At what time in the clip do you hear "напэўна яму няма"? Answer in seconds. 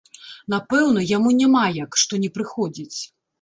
0.53-1.61